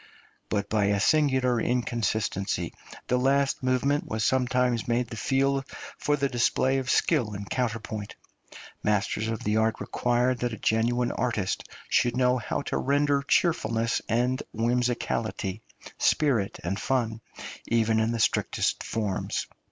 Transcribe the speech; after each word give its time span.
But 0.49 0.67
by 0.67 0.85
a 0.85 0.99
singular 0.99 1.61
inconsistency 1.61 2.73
the 3.05 3.19
last 3.19 3.61
movement 3.61 4.03
was 4.07 4.23
sometimes 4.23 4.87
made 4.87 5.09
the 5.09 5.15
field 5.15 5.63
for 5.99 6.15
the 6.17 6.27
display 6.27 6.79
of 6.79 6.89
skill 6.89 7.35
in 7.35 7.45
counterpoint; 7.45 8.15
masters 8.81 9.27
of 9.27 9.43
the 9.43 9.57
art 9.57 9.79
required 9.79 10.39
that 10.39 10.53
a 10.53 10.57
genuine 10.57 11.11
artist 11.11 11.69
should 11.87 12.17
know 12.17 12.39
how 12.39 12.63
to 12.63 12.79
render 12.79 13.21
cheerfulness 13.21 14.01
and 14.09 14.41
whimsicality, 14.55 15.61
spirit 15.99 16.57
and 16.63 16.79
fun, 16.79 17.21
even 17.67 17.99
in 17.99 18.11
the 18.11 18.19
strictest 18.19 18.83
forms. 18.83 19.45